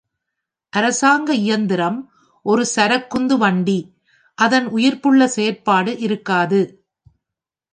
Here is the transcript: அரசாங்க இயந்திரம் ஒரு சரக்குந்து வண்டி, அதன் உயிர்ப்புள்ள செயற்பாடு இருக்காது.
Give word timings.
அரசாங்க 0.73 1.33
இயந்திரம் 1.35 1.99
ஒரு 2.45 2.65
சரக்குந்து 2.75 3.37
வண்டி, 3.37 3.77
அதன் 4.37 4.67
உயிர்ப்புள்ள 4.67 5.27
செயற்பாடு 5.27 5.99
இருக்காது. 5.99 6.61